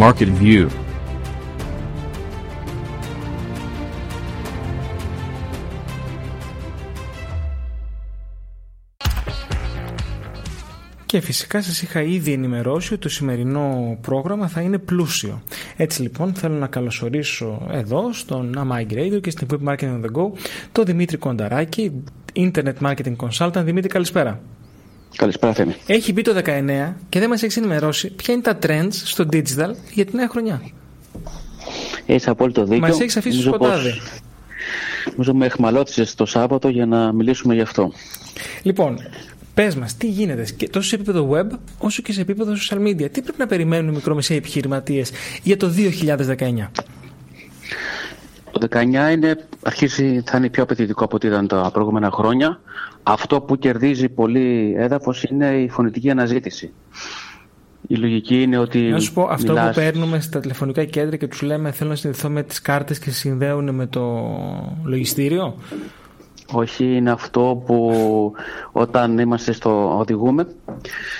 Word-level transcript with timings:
Market 0.00 0.28
View 0.40 0.68
Και 11.06 11.20
φυσικά 11.20 11.62
σας 11.62 11.82
είχα 11.82 12.02
ήδη 12.02 12.32
ενημερώσει 12.32 12.92
ότι 12.92 13.02
το 13.02 13.08
σημερινό 13.08 13.98
πρόγραμμα 14.00 14.48
θα 14.48 14.60
είναι 14.60 14.78
πλούσιο. 14.78 15.42
Έτσι 15.76 16.02
λοιπόν 16.02 16.34
θέλω 16.34 16.54
να 16.54 16.66
καλωσορίσω 16.66 17.66
εδώ 17.70 18.12
στον 18.12 18.54
Amagrator 18.58 19.20
και 19.22 19.30
στην 19.30 19.46
Web 19.50 19.68
Marketing 19.68 20.00
on 20.00 20.04
the 20.04 20.10
Go 20.12 20.38
το 20.72 20.82
Δημήτρη 20.82 21.16
Κονταράκη, 21.16 22.02
Internet 22.34 22.74
Marketing 22.80 23.16
Consultant. 23.16 23.62
Δημήτρη 23.64 23.88
καλησπέρα. 23.88 24.40
Καλησπέρα 25.16 25.52
Θέμη. 25.52 25.74
Έχει 25.86 26.12
μπει 26.12 26.22
το 26.22 26.42
19 26.44 26.92
και 27.08 27.18
δεν 27.18 27.28
μας 27.28 27.42
έχει 27.42 27.58
ενημερώσει 27.58 28.10
ποια 28.10 28.34
είναι 28.34 28.42
τα 28.42 28.58
trends 28.62 28.92
στο 28.92 29.26
digital 29.32 29.70
για 29.92 30.04
την 30.04 30.16
νέα 30.16 30.28
χρονιά. 30.28 30.62
Έχεις 32.06 32.28
απόλυτο 32.28 32.64
δίκιο. 32.64 32.78
Μας 32.78 33.00
έχεις 33.00 33.16
αφήσει 33.16 33.40
στο 33.40 33.48
σκοτάδι. 33.48 33.92
Νομίζω 35.10 35.34
με 35.34 35.46
εχμαλώτησες 35.46 36.14
το 36.14 36.26
Σάββατο 36.26 36.68
για 36.68 36.86
να 36.86 37.12
μιλήσουμε 37.12 37.54
γι' 37.54 37.60
αυτό. 37.60 37.92
Λοιπόν, 38.62 38.98
Πες 39.54 39.74
μας, 39.74 39.96
τι 39.96 40.06
γίνεται 40.06 40.46
και 40.56 40.68
τόσο 40.68 40.88
σε 40.88 40.94
επίπεδο 40.94 41.30
web 41.32 41.58
όσο 41.78 42.02
και 42.02 42.12
σε 42.12 42.20
επίπεδο 42.20 42.52
social 42.52 42.78
media. 42.78 43.10
Τι 43.10 43.22
πρέπει 43.22 43.38
να 43.38 43.46
περιμένουν 43.46 43.92
οι 43.92 43.94
μικρομεσαίοι 43.94 44.36
επιχειρηματίες 44.36 45.10
για 45.42 45.56
το 45.56 45.68
2019. 45.68 46.70
Το 48.60 48.68
19 48.70 49.12
είναι, 49.12 49.46
αρχίζει, 49.62 50.22
θα 50.26 50.36
είναι 50.38 50.48
πιο 50.48 50.62
απαιτητικό 50.62 51.04
από 51.04 51.16
ό,τι 51.16 51.26
ήταν 51.26 51.46
τα 51.46 51.70
προηγούμενα 51.72 52.10
χρόνια. 52.10 52.60
Αυτό 53.02 53.40
που 53.40 53.56
κερδίζει 53.56 54.08
πολύ 54.08 54.74
έδαφος 54.76 55.22
είναι 55.22 55.46
η 55.46 55.68
φωνητική 55.68 56.10
αναζήτηση. 56.10 56.72
Η 57.86 57.94
λογική 57.94 58.42
είναι 58.42 58.58
ότι. 58.58 58.78
Να 58.78 59.00
σου 59.00 59.12
πω, 59.12 59.26
αυτό 59.30 59.52
που 59.52 59.70
παίρνουμε 59.74 60.20
στα 60.20 60.40
τηλεφωνικά 60.40 60.84
κέντρα 60.84 61.16
και 61.16 61.26
τους 61.26 61.42
λέμε 61.42 61.70
θέλω 61.70 61.90
να 61.90 61.96
συνδεθώ 61.96 62.28
με 62.28 62.42
τις 62.42 62.60
κάρτες 62.60 62.98
και 62.98 63.10
συνδέουν 63.10 63.74
με 63.74 63.86
το 63.86 64.30
λογιστήριο; 64.84 65.54
Όχι, 66.52 66.84
είναι 66.84 67.10
αυτό 67.10 67.62
που 67.66 67.92
όταν 68.72 69.18
είμαστε 69.18 69.52
στο 69.52 69.98
οδηγούμε 69.98 70.46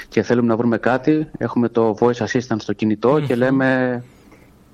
και 0.09 0.22
θέλουμε 0.22 0.48
να 0.48 0.56
βρούμε 0.56 0.78
κάτι, 0.78 1.27
έχουμε 1.39 1.69
το 1.69 1.97
voice 2.00 2.27
assistant 2.27 2.56
στο 2.59 2.72
κινητο 2.72 3.20
και 3.20 3.34
λέμε 3.34 4.03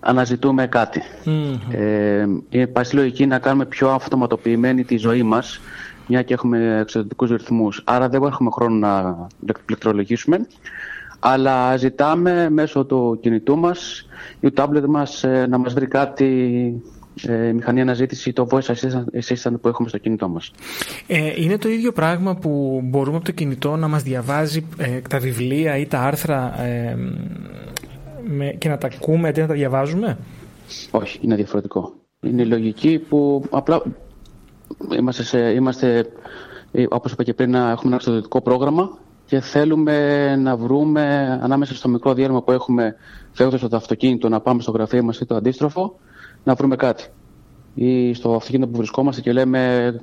αναζητούμε 0.01 0.67
κάτι. 0.67 1.03
Mm-hmm. 1.25 1.75
Ε, 1.75 2.27
είναι 2.49 2.71
λογική 2.93 3.27
να 3.27 3.39
κάνουμε 3.39 3.65
πιο 3.67 3.89
αυτοματοποιημένη 3.89 4.85
τη 4.85 4.97
ζωή 4.97 5.23
μας, 5.23 5.61
μια 6.07 6.23
και 6.23 6.35
έχουμε 6.35 6.79
εξαιρετικούς 6.81 7.31
ρυθμούς. 7.31 7.83
Άρα 7.85 8.09
δεν 8.09 8.23
έχουμε 8.23 8.51
χρόνο 8.51 8.77
να 8.77 9.27
πληκτρολογήσουμε, 9.67 10.47
αλλά 11.19 11.77
ζητάμε 11.77 12.51
μέσω 12.51 12.85
του 12.85 13.19
κινητού 13.23 13.59
μας 13.59 14.09
ή 14.41 14.51
του 14.51 14.63
tablet 14.63 14.87
μας 14.89 15.25
ε, 15.25 15.47
να 15.49 15.59
μας 15.59 15.75
βρει 15.75 15.87
κάτι 15.87 16.83
ε, 17.23 17.53
μηχανή 17.53 17.81
αναζήτηση, 17.81 18.33
το 18.33 18.47
voice 18.51 18.75
assistant 19.21 19.61
που 19.61 19.69
έχουμε 19.69 19.89
στο 19.89 19.99
κινητό 19.99 20.29
μας. 20.29 20.53
Ε, 21.07 21.43
είναι 21.43 21.59
το 21.59 21.69
ίδιο 21.69 21.93
πράγμα 21.93 22.35
που 22.37 22.81
μπορούμε 22.85 23.17
από 23.17 23.25
το 23.25 23.33
κινητό 23.33 23.77
να 23.77 23.89
μας 23.89 24.03
διαβάζει 24.03 24.67
ε, 24.77 25.01
τα 25.09 25.19
βιβλία 25.19 25.77
ή 25.77 25.87
τα 25.87 26.01
άρθρα 26.01 26.63
ε, 26.63 26.97
με, 28.25 28.47
και 28.59 28.69
να 28.69 28.79
τα 28.79 28.89
ακούμε 28.95 29.29
αντί 29.29 29.41
να 29.41 29.47
τα 29.47 29.55
διαβάζουμε; 29.55 30.19
Όχι, 30.91 31.19
είναι 31.23 31.35
διαφορετικό. 31.35 31.93
Είναι 32.21 32.45
λογική 32.45 32.99
που 32.99 33.45
απλά 33.51 33.83
είμαστε, 34.99 35.23
σε, 35.23 35.39
είμαστε 35.39 36.07
ε, 36.73 36.87
όπως 36.89 37.13
είπα 37.13 37.23
και 37.23 37.35
πριν, 37.35 37.55
έχουμε 37.55 37.81
ένα 37.85 37.95
εξωτερικό 37.95 38.41
πρόγραμμα 38.41 38.99
και 39.27 39.41
θέλουμε 39.41 40.37
να 40.37 40.57
βρούμε 40.57 41.39
ανάμεσα 41.43 41.75
στο 41.75 41.89
μικρό 41.89 42.15
διάλειμμα 42.15 42.43
που 42.43 42.53
έχουμε 42.53 42.95
φεύγοντας 43.33 43.61
από 43.61 43.71
το 43.71 43.77
αυτοκίνητο 43.77 44.29
να 44.29 44.41
πάμε 44.41 44.63
στο 44.63 44.71
γραφείο 44.71 45.03
μας 45.03 45.21
ή 45.21 45.27
το 45.27 45.35
αντίστροφο 45.35 45.99
να 46.45 46.55
βρούμε 46.55 46.77
κάτι. 46.77 47.05
Ή 47.75 48.15
στο 48.15 48.35
αυτοκίνητο 48.35 48.71
που 48.71 48.77
βρισκόμαστε 48.77 49.21
και 49.21 49.33
λέμε 49.33 49.95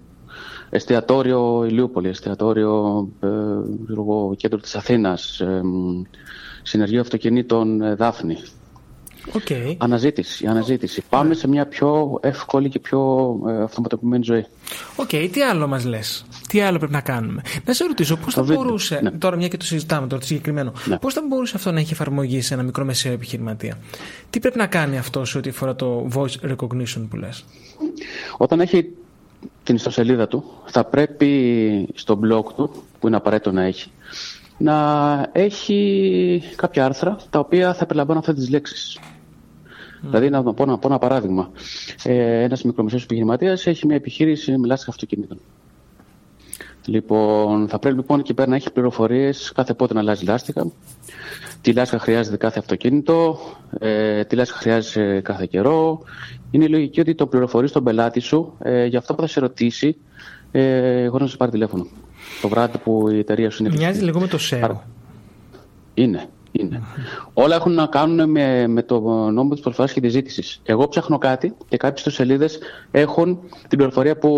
εστιατόριο 0.69 1.65
Ηλιούπολη, 1.69 2.07
εστιατόριο 2.09 3.07
ε, 3.19 4.35
κέντρο 4.35 4.59
της 4.59 4.75
Αθήνας, 4.75 5.39
ε, 5.39 5.61
συνεργείο 6.63 7.01
αυτοκινήτων 7.01 7.81
ε, 7.81 7.95
Δάφνη. 7.95 8.37
Okay. 9.33 9.75
Αναζήτηση, 9.77 10.47
αναζήτηση. 10.47 11.03
Πάμε 11.09 11.33
σε 11.33 11.47
μια 11.47 11.65
πιο 11.67 12.19
εύκολη 12.21 12.69
και 12.69 12.79
πιο 12.79 13.29
ε, 13.47 13.63
αυτοματοποιημένη 13.63 14.23
ζωή. 14.23 14.45
OK, 14.95 15.09
okay, 15.11 15.29
τι 15.31 15.41
άλλο 15.41 15.67
μας 15.67 15.85
λες, 15.85 16.25
τι 16.47 16.61
άλλο 16.61 16.77
πρέπει 16.77 16.93
να 16.93 17.01
κάνουμε; 17.01 17.41
Να 17.65 17.73
σε 17.73 17.85
ρωτήσω, 17.85 18.15
πώς 18.15 18.33
θα 18.33 18.43
μπορούσε, 18.43 18.99
ναι. 19.03 19.11
τώρα 19.11 19.35
μια 19.35 19.47
και 19.47 19.57
το 19.57 19.65
συζητάμε 19.65 20.07
τώρα 20.07 20.21
το 20.21 20.27
συγκεκριμένο, 20.27 20.73
ναι. 20.85 20.97
πώς 20.97 21.13
θα 21.13 21.21
μπορούσε 21.27 21.53
αυτό 21.55 21.71
να 21.71 21.79
έχει 21.79 21.93
εφαρμογή 21.93 22.41
σε 22.41 22.53
ένα 22.53 22.63
μικρό 22.63 22.85
μεσαίο 22.85 23.13
επιχειρηματία; 23.13 23.77
Τι 24.29 24.39
πρέπει 24.39 24.57
να 24.57 24.67
κάνει 24.67 24.97
αυτό 24.97 25.25
σε 25.25 25.37
ό,τι 25.37 25.49
αφορά 25.49 25.75
το 25.75 26.07
voice 26.13 26.51
recognition 26.51 27.07
που 27.09 27.15
λες; 27.15 27.45
Όταν 28.37 28.59
έχει 28.59 28.93
την 29.67 29.75
ιστοσελίδα 29.75 30.28
του, 30.28 30.44
θα 30.66 30.83
πρέπει 30.83 31.88
στο 31.94 32.19
blog 32.23 32.53
του, 32.55 32.72
που 33.00 33.07
είναι 33.07 33.16
απαραίτητο 33.16 33.51
να 33.51 33.63
έχει, 33.63 33.91
να 34.57 35.29
έχει 35.31 36.44
κάποια 36.55 36.85
άρθρα 36.85 37.17
τα 37.29 37.39
οποία 37.39 37.73
θα 37.73 37.85
περιλαμβάνουν 37.85 38.22
αυτές 38.22 38.35
τις 38.35 38.50
λέξεις. 38.50 39.00
Δηλαδή, 40.01 40.29
να 40.29 40.44
πω, 40.44 40.66
να 40.66 40.78
πω 40.78 40.88
ένα 40.88 40.97
παράδειγμα. 40.97 41.51
Ε, 42.03 42.44
ένας 42.44 42.63
μικρομεσαίος 42.63 43.03
επιχειρηματίας 43.03 43.67
έχει 43.67 43.85
μια 43.85 43.95
επιχείρηση 43.95 44.57
με 44.57 44.67
λάστιχα 44.67 44.91
αυτοκινήτων. 44.91 45.39
Λοιπόν, 46.85 47.67
θα 47.67 47.79
πρέπει 47.79 47.95
λοιπόν 47.95 48.19
εκεί 48.19 48.34
πέρα 48.34 48.49
να 48.49 48.55
έχει 48.55 48.72
πληροφορίες 48.72 49.51
κάθε 49.55 49.73
πότε 49.73 49.94
να 49.94 49.99
αλλάζει 49.99 50.25
λάστιχα, 50.25 50.72
τι 51.67 51.73
λάστιχα 51.73 52.01
χρειάζεται 52.01 52.38
κάθε 52.38 52.59
αυτοκίνητο, 52.59 53.39
ε, 53.79 54.23
τι 54.23 54.35
λάστιχα 54.35 54.59
χρειάζεται 54.59 55.22
κάθε 55.22 55.45
καιρό. 55.45 56.01
Είναι 56.51 56.63
η 56.63 56.67
λογική 56.67 57.00
ότι 57.00 57.16
το 57.16 57.28
πληροφορείς 57.28 57.69
στον 57.69 57.83
πελάτη 57.83 58.19
σου 58.19 58.53
ε, 58.59 58.85
για 58.85 59.00
αυτό 59.00 59.16
που 59.16 59.22
θα 59.22 59.28
σε 59.28 59.39
ρωτήσει, 59.39 59.97
ε, 60.51 61.07
χωρί 61.07 61.23
να 61.23 61.29
σε 61.29 61.38
πάρει 61.38 61.51
τηλέφωνο. 61.51 61.88
Το 62.41 62.47
βράδυ 62.47 62.78
που 62.78 63.09
η 63.09 63.19
εταιρεία 63.19 63.50
σου 63.50 63.63
είναι. 63.63 63.75
Μοιάζει 63.75 64.03
λίγο 64.03 64.19
με 64.19 64.28
το 64.28 64.38
SEO. 64.50 64.75
Είναι. 65.94 66.25
Είναι. 66.51 66.81
Όλα 67.33 67.55
έχουν 67.55 67.73
να 67.73 67.85
κάνουν 67.85 68.29
με, 68.29 68.67
με 68.67 68.84
το 68.84 68.99
νόμο 69.31 69.53
της 69.53 69.61
προσφοράς 69.61 69.94
και 69.94 70.01
της 70.01 70.11
ζήτησης. 70.11 70.61
Εγώ 70.63 70.88
ψάχνω 70.88 71.17
κάτι 71.17 71.53
και 71.69 71.78
κάποιες 71.78 72.13
σελίδες 72.13 72.59
έχουν 72.91 73.39
την 73.67 73.78
πληροφορία 73.78 74.17
που 74.17 74.29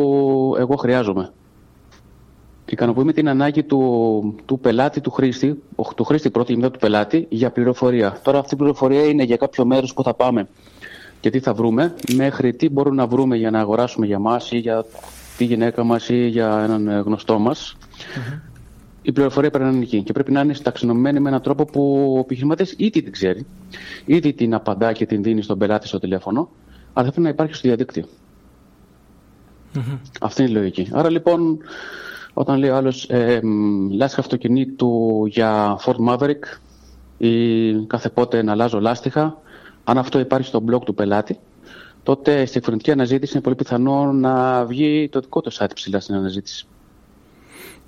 εγώ 0.59 0.75
χρειάζομαι. 0.75 1.31
Ικανοποιούμε 2.69 3.13
την 3.13 3.29
ανάγκη 3.29 3.63
του, 3.63 4.35
του 4.45 4.59
πελάτη, 4.59 5.01
του 5.01 5.11
χρήστη, 5.11 5.63
του 5.95 6.03
χρήστη 6.03 6.29
πρώτη 6.29 6.51
και 6.51 6.57
μετά 6.59 6.71
του 6.71 6.79
πελάτη, 6.79 7.25
για 7.29 7.51
πληροφορία. 7.51 8.19
Τώρα 8.23 8.39
αυτή 8.39 8.53
η 8.53 8.57
πληροφορία 8.57 9.03
είναι 9.03 9.23
για 9.23 9.37
κάποιο 9.37 9.65
μέρος 9.65 9.93
που 9.93 10.03
θα 10.03 10.13
πάμε 10.13 10.47
και 11.19 11.29
τι 11.29 11.39
θα 11.39 11.53
βρούμε, 11.53 11.93
μέχρι 12.15 12.53
τι 12.53 12.69
μπορούμε 12.69 12.95
να 12.95 13.07
βρούμε 13.07 13.35
για 13.37 13.51
να 13.51 13.59
αγοράσουμε 13.59 14.05
για 14.05 14.19
μας 14.19 14.51
ή 14.51 14.57
για 14.57 14.85
τη 15.37 15.43
γυναίκα 15.43 15.83
μας 15.83 16.09
ή 16.09 16.27
για 16.27 16.61
έναν 16.63 17.01
γνωστό 17.01 17.39
μας 17.39 17.77
η 19.01 19.11
πληροφορία 19.11 19.49
πρέπει 19.49 19.65
να 19.65 19.71
είναι 19.71 19.83
εκεί 19.83 20.03
και 20.03 20.11
πρέπει 20.11 20.31
να 20.31 20.41
είναι 20.41 20.53
ταξινομημένη 20.53 21.19
με 21.19 21.29
έναν 21.29 21.41
τρόπο 21.41 21.65
που 21.65 22.13
ο 22.15 22.19
επιχειρηματής 22.19 22.73
ήδη 22.77 23.01
την 23.01 23.11
ξέρει, 23.11 23.45
ήδη 24.05 24.33
την 24.33 24.53
απαντά 24.53 24.93
και 24.93 25.05
την 25.05 25.23
δίνει 25.23 25.41
στον 25.41 25.57
πελάτη 25.57 25.87
στο 25.87 25.99
τηλέφωνο, 25.99 26.49
αλλά 26.93 27.05
θα 27.05 27.11
πρέπει 27.11 27.21
να 27.21 27.29
υπάρχει 27.29 27.53
στο 27.53 27.67
διαδικτυο 27.67 28.05
Αυτή 30.21 30.41
είναι 30.41 30.51
η 30.51 30.53
λογική. 30.53 30.89
Άρα 30.91 31.09
λοιπόν, 31.09 31.59
όταν 32.39 32.57
λέει 32.57 32.69
ο 32.69 32.75
άλλος 32.75 33.03
ε, 33.09 33.39
λάστιχα 33.91 34.21
αυτοκινήτου 34.21 35.25
για 35.25 35.79
Ford 35.85 35.95
Maverick 36.09 36.59
ή 37.17 37.73
κάθε 37.85 38.09
πότε 38.09 38.41
να 38.41 38.51
αλλάζω 38.51 38.79
λάστιχα, 38.79 39.37
αν 39.83 39.97
αυτό 39.97 40.19
υπάρχει 40.19 40.47
στο 40.47 40.63
blog 40.69 40.81
του 40.85 40.93
πελάτη, 40.93 41.39
τότε 42.03 42.45
στη 42.45 42.59
φωνητική 42.59 42.91
αναζήτηση 42.91 43.33
είναι 43.33 43.41
πολύ 43.41 43.55
πιθανό 43.55 44.11
να 44.11 44.65
βγει 44.65 45.09
το 45.11 45.19
δικό 45.19 45.41
του 45.41 45.53
site 45.53 45.69
ψηλά 45.73 45.99
στην 45.99 46.15
αναζήτηση. 46.15 46.65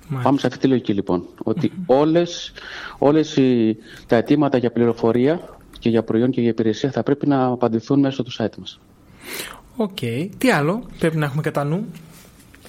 Μάλιστα. 0.00 0.22
Πάμε 0.22 0.38
σε 0.38 0.46
αυτή 0.46 0.58
τη 0.58 0.66
λογική 0.66 0.92
λοιπόν. 0.92 1.26
Ότι 1.42 1.72
όλες, 1.86 2.52
όλες 2.98 3.36
οι, 3.36 3.76
τα 4.06 4.16
αιτήματα 4.16 4.58
για 4.58 4.72
πληροφορία 4.72 5.40
και 5.78 5.88
για 5.88 6.02
προϊόν 6.02 6.30
και 6.30 6.40
για 6.40 6.50
υπηρεσία 6.50 6.90
θα 6.90 7.02
πρέπει 7.02 7.26
να 7.26 7.44
απαντηθούν 7.44 8.00
μέσω 8.00 8.22
του 8.22 8.32
site 8.38 8.56
μας. 8.58 8.80
Οκ. 9.76 9.98
Τι 10.38 10.50
άλλο 10.50 10.82
πρέπει 10.98 11.16
να 11.16 11.24
έχουμε 11.24 11.42
κατά 11.42 11.64
νου; 11.64 11.86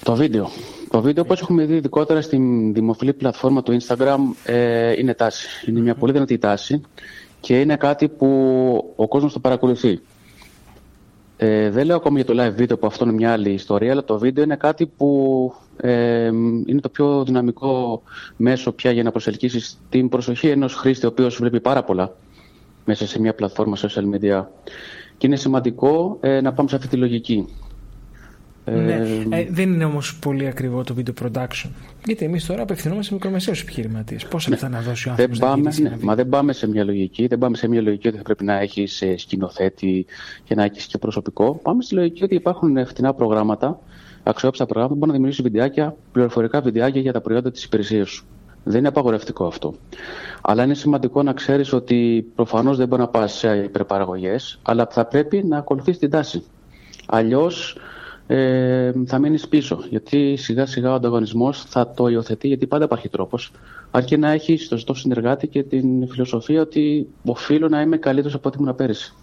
Το 0.04 0.16
βίντεο. 0.16 0.50
Το 0.90 1.01
βίντεο, 1.01 1.24
όπως 1.24 1.42
έχουμε 1.42 1.66
δει 1.66 1.75
ειδικότερα 1.75 2.22
στην 2.22 2.74
δημοφιλή 2.74 3.13
πλατφόρμα 3.13 3.63
του 3.63 3.78
Instagram, 3.81 4.18
ε, 4.45 5.00
είναι 5.00 5.13
τάση. 5.13 5.48
Είναι 5.69 5.80
μια 5.80 5.95
πολύ 5.95 6.12
δυνατή 6.12 6.38
τάση 6.38 6.81
και 7.40 7.60
είναι 7.60 7.75
κάτι 7.75 8.07
που 8.10 8.28
ο 8.95 9.07
κόσμος 9.07 9.34
το 9.34 9.40
παρακολουθεί. 9.40 10.00
Ε, 11.38 11.69
δεν 11.69 11.86
λέω 11.86 11.95
ακόμη 11.95 12.22
για 12.22 12.36
το 12.36 12.44
live 12.44 12.62
video 12.62 12.80
που 12.80 12.88
αυτό 12.88 13.04
είναι 13.04 13.13
μια 13.13 13.31
άλλη 13.31 13.50
ιστορία, 13.51 13.92
αλλά 13.92 14.04
το 14.04 14.18
βίντεο 14.18 14.44
είναι 14.44 14.56
κάτι 14.56 14.86
που 14.86 15.54
ε, 15.78 16.25
είναι 16.66 16.80
το 16.81 16.89
πιο 16.89 17.24
δυναμικό 17.24 18.01
μέσο 18.38 18.72
πια 18.72 18.92
για 18.92 19.04
να 19.04 19.12
προσελκύσεις 19.12 19.80
την 19.89 20.10
προσοχή 20.10 20.48
ενός 20.48 20.74
χρήστη, 20.74 21.06
ο 21.06 21.10
οποίος 21.10 21.38
βλέπει 21.38 21.60
πάρα 21.60 21.84
πολλά 21.84 22.16
μέσα 22.86 23.07
σε 23.07 23.19
μια 23.19 23.34
πλατφόρμα 23.34 23.78
social 23.78 24.16
media. 24.16 24.46
Και 25.18 25.28
είναι 25.28 25.36
σημαντικό 25.36 26.18
ε, 26.22 26.42
να 26.42 26.54
πάμε 26.54 26.69
σε 26.69 26.75
αυτή 26.75 26.88
τη 26.88 26.96
λογική. 26.96 27.48
Ναι. 28.65 28.94
Ε, 29.30 29.39
ε, 29.39 29.48
δεν 29.50 29.74
είναι 29.74 29.86
όμως 29.86 30.15
πολύ 30.15 30.48
ακριβό 30.48 30.83
το 30.83 30.95
video 30.98 31.24
production. 31.24 31.69
Γιατί 32.06 32.25
εμείς 32.25 32.45
τώρα 32.45 32.62
απευθυνόμαστε 32.62 33.07
σε 33.07 33.13
μικρομεσαίους 33.13 33.62
επιχειρηματίες. 33.62 34.25
Πόσα 34.25 34.50
ναι. 34.50 34.56
λεφτά 34.56 34.69
να 34.69 34.81
δώσει 34.81 35.07
ο 35.07 35.12
άνθρωπος. 35.12 35.39
Δεν 35.39 35.48
πάμε, 35.48 35.71
ναι, 35.81 35.98
μα 36.01 36.15
δεν 36.15 36.30
πάμε 36.30 36.54
σε 36.54 36.68
μια 36.68 36.83
λογική. 36.83 37.27
Δεν 37.27 37.38
πάμε 37.38 37.57
σε 37.57 37.68
μια 37.68 37.81
λογική 37.81 38.07
ότι 38.07 38.18
θα 38.18 38.24
πρέπει 38.24 38.44
να 38.44 38.60
έχεις 38.60 39.01
ε, 39.01 39.18
σκηνοθέτη 39.18 40.06
και 40.44 40.56
να 40.56 40.63
έχεις 40.63 40.86
και 40.86 40.98
προσωπικό. 40.98 41.60
Πάμε 41.63 41.83
στη 41.83 41.95
λογική 41.95 42.24
ότι 42.24 42.36
υπάρχουν 42.36 42.86
φτηνά 42.86 43.13
προγράμματα, 43.13 43.80
αξιόπιστα 44.24 44.65
προγράμματα 44.65 44.94
που 44.94 45.00
μπορούν 45.00 45.07
να 45.07 45.13
δημιουργήσουν 45.13 45.51
βιντεάκια, 45.51 45.95
πληροφορικά 46.12 46.62
βιντεάκια 46.62 47.01
για 47.01 47.13
τα 47.13 47.21
προϊόντα 47.21 47.51
της 47.51 47.63
υπηρεσίας 47.63 48.10
σου. 48.10 48.25
Δεν 48.63 48.77
είναι 48.80 48.88
απαγορευτικό 48.88 49.45
αυτό. 49.45 49.74
Αλλά 50.42 50.63
είναι 50.63 50.74
σημαντικό 50.74 51.24
να 51.24 51.33
ξέρεις 51.33 51.74
ότι 51.74 52.25
προφανώς 52.36 52.77
δεν 52.77 52.88
μπορεί 52.88 53.01
να 53.01 53.07
πας 53.07 53.33
σε 53.33 53.56
υπερπαραγωγές, 53.56 54.60
αλλά 54.62 54.88
θα 54.92 55.06
πρέπει 55.06 55.44
να 55.44 55.57
ακολουθείς 55.57 55.98
την 55.98 56.10
τάση. 56.10 56.44
Αλλιώς 57.06 57.77
ε, 58.36 58.92
θα 59.06 59.20
μείνεις 59.20 59.48
πίσω. 59.48 59.84
Γιατί 59.90 60.36
σιγά 60.36 60.66
σιγά 60.66 60.92
ο 60.92 60.94
ανταγωνισμός 60.94 61.64
θα 61.64 61.94
το 61.94 62.08
υιοθετεί, 62.08 62.48
γιατί 62.48 62.68
πάντα 62.68 62.84
υπάρχει 62.84 63.10
τρόπος. 63.10 63.52
Αρκεί 63.92 64.18
να 64.18 64.32
έχεις 64.32 64.66
στο 64.66 64.76
σωστό 64.76 64.94
συνεργάτη 64.94 65.48
και 65.48 65.64
την 65.64 66.08
φιλοσοφία 66.08 66.62
ότι 66.62 67.08
οφείλω 67.26 67.68
να 67.68 67.82
είμαι 67.82 67.98
καλύτερος 67.98 68.34
από 68.34 68.48
ό,τι 68.50 68.58
ήμουν 68.62 68.76
πέρυσι. 68.76 69.14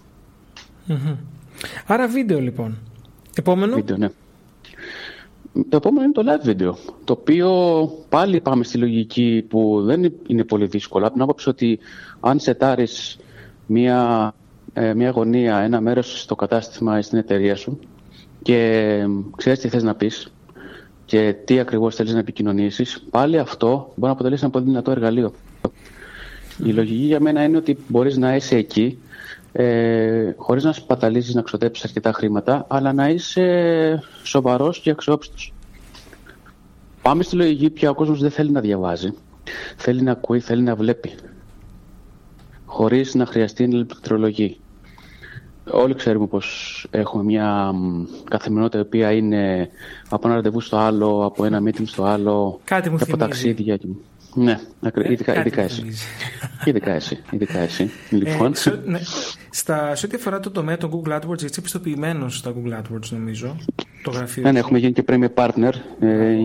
Άρα 1.87 2.07
βίντεο 2.07 2.39
λοιπόν. 2.39 2.77
Επόμενο. 3.35 3.75
Βίντεο, 3.75 3.97
ναι. 3.97 4.09
Το 5.69 5.77
επόμενο 5.77 6.03
είναι 6.03 6.11
το 6.11 6.23
live 6.25 6.47
video, 6.47 6.93
το 7.03 7.13
οποίο 7.13 7.49
πάλι 8.09 8.41
πάμε 8.41 8.63
στη 8.63 8.77
λογική 8.77 9.45
που 9.49 9.81
δεν 9.83 10.13
είναι 10.27 10.43
πολύ 10.43 10.65
δύσκολα. 10.65 11.05
Από 11.05 11.13
την 11.13 11.23
άποψη 11.23 11.49
ότι 11.49 11.79
αν 12.19 12.39
σετάρεις 12.39 13.17
μια, 13.65 14.33
ε, 14.73 14.93
μια 14.93 15.09
γωνία, 15.09 15.57
ένα 15.57 15.81
μέρος 15.81 16.21
στο 16.21 16.35
κατάστημα 16.35 16.97
ή 16.97 17.01
στην 17.01 17.17
εταιρεία 17.17 17.55
σου 17.55 17.79
και 18.41 18.99
ξέρεις 19.37 19.59
τι 19.59 19.67
θες 19.69 19.83
να 19.83 19.95
πεις 19.95 20.31
και 21.05 21.35
τι 21.45 21.59
ακριβώς 21.59 21.95
θέλεις 21.95 22.13
να 22.13 22.19
επικοινωνήσεις, 22.19 23.03
πάλι 23.09 23.37
αυτό 23.37 23.67
μπορεί 23.67 23.95
να 24.05 24.11
αποτελέσει 24.11 24.43
ένα 24.43 24.51
πολύ 24.51 24.65
δυνατό 24.65 24.91
εργαλείο. 24.91 25.33
Η 26.65 26.71
λογική 26.71 27.05
για 27.05 27.19
μένα 27.19 27.43
είναι 27.43 27.57
ότι 27.57 27.77
μπορείς 27.87 28.17
να 28.17 28.35
είσαι 28.35 28.55
εκεί 28.55 28.99
ε, 29.51 30.33
χωρίς 30.37 30.63
να 30.63 30.71
σπαταλίζεις 30.71 31.33
να 31.33 31.41
ξοδέψεις 31.41 31.83
αρκετά 31.85 32.11
χρήματα, 32.11 32.65
αλλά 32.69 32.93
να 32.93 33.09
είσαι 33.09 34.03
σοβαρός 34.23 34.79
και 34.79 34.89
αξιόπιστος. 34.89 35.53
Πάμε 37.01 37.23
στη 37.23 37.35
λογική 37.35 37.69
πια 37.69 37.89
ο 37.89 37.93
κόσμος 37.93 38.21
δεν 38.21 38.31
θέλει 38.31 38.51
να 38.51 38.61
διαβάζει. 38.61 39.13
Θέλει 39.77 40.01
να 40.01 40.11
ακούει, 40.11 40.39
θέλει 40.39 40.61
να 40.61 40.75
βλέπει. 40.75 41.11
Χωρίς 42.65 43.13
να 43.15 43.25
χρειαστεί 43.25 43.67
να 43.67 43.75
ηλεκτρολογεί. 43.75 44.59
Όλοι 45.71 45.93
ξέρουμε 45.93 46.27
πως 46.27 46.87
έχουμε 46.91 47.23
μια 47.23 47.71
καθημερινότητα 48.29 48.77
η 48.77 48.81
οποία 48.81 49.11
είναι 49.11 49.69
από 50.09 50.27
ένα 50.27 50.35
ραντεβού 50.35 50.59
στο 50.61 50.77
άλλο, 50.77 51.25
από 51.25 51.45
ένα 51.45 51.61
meeting 51.65 51.85
στο 51.85 52.03
άλλο, 52.03 52.59
Κάτι 52.63 52.89
μου 52.89 52.97
από 53.01 53.17
ταξίδια. 53.17 53.79
Ναι, 54.33 54.59
ε, 54.81 55.11
ειδικά, 55.11 55.39
ειδικά 55.39 55.61
εσύ. 55.61 55.83
ειδικά 56.65 56.91
εσύ. 56.91 57.19
Ειδικά 57.31 57.59
εσύ. 57.59 57.89
Λοιπόν. 58.09 58.51
Ε, 58.51 58.55
σε, 58.55 58.81
ναι. 58.85 58.99
Στα, 59.49 59.95
σε 59.95 60.05
ό,τι 60.05 60.15
αφορά 60.15 60.39
το 60.39 60.51
τομέα 60.51 60.77
των 60.77 60.91
Google 60.91 61.19
AdWords, 61.19 61.43
έτσι 61.43 61.61
πιστοποιημένο 61.61 62.29
στα 62.29 62.53
Google 62.53 62.73
AdWords, 62.73 63.09
νομίζω. 63.09 63.55
Το 64.03 64.11
γραφείο. 64.11 64.43
Ναι, 64.43 64.51
ναι, 64.51 64.59
έχουμε 64.59 64.79
γίνει 64.79 64.93
και 64.93 65.03
premium 65.07 65.33
partner. 65.33 65.71
Ε, 65.99 66.35